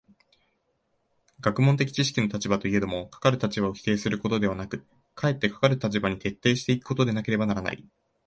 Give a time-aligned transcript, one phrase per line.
[1.41, 7.85] 学問的知識の立場といえども、かかる立場を否定することではなく、かえってかかる立場に徹底し行くことでなければならない。